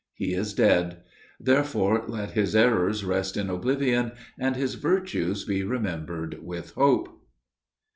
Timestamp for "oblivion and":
3.51-4.55